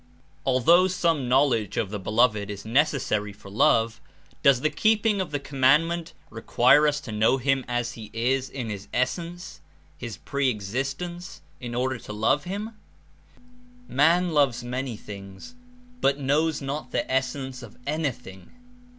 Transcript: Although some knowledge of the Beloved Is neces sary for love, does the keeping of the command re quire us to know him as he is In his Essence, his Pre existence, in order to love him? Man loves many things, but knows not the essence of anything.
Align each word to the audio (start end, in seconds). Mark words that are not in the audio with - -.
Although 0.47 0.87
some 0.87 1.29
knowledge 1.29 1.77
of 1.77 1.91
the 1.91 1.99
Beloved 1.99 2.49
Is 2.49 2.63
neces 2.63 3.01
sary 3.01 3.31
for 3.31 3.51
love, 3.51 4.01
does 4.41 4.61
the 4.61 4.71
keeping 4.71 5.21
of 5.21 5.29
the 5.29 5.39
command 5.39 6.13
re 6.31 6.41
quire 6.41 6.87
us 6.87 6.99
to 7.01 7.11
know 7.11 7.37
him 7.37 7.63
as 7.67 7.91
he 7.91 8.09
is 8.11 8.49
In 8.49 8.71
his 8.71 8.87
Essence, 8.95 9.61
his 9.99 10.17
Pre 10.17 10.49
existence, 10.49 11.43
in 11.59 11.75
order 11.75 11.99
to 11.99 12.13
love 12.13 12.45
him? 12.45 12.71
Man 13.87 14.31
loves 14.31 14.63
many 14.63 14.97
things, 14.97 15.53
but 15.99 16.17
knows 16.19 16.63
not 16.63 16.89
the 16.89 17.05
essence 17.11 17.61
of 17.61 17.77
anything. 17.85 18.49